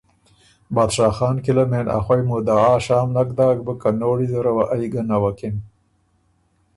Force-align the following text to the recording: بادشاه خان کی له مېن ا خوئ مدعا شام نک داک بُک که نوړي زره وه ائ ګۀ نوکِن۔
بادشاه 0.75 1.13
خان 1.17 1.35
کی 1.43 1.51
له 1.57 1.63
مېن 1.71 1.87
ا 1.97 1.97
خوئ 2.05 2.21
مدعا 2.29 2.71
شام 2.85 3.07
نک 3.15 3.29
داک 3.37 3.57
بُک 3.65 3.77
که 3.81 3.89
نوړي 4.01 4.27
زره 4.33 4.51
وه 4.55 4.63
ائ 4.75 4.83
ګۀ 4.93 5.01
نوکِن۔ 5.09 5.55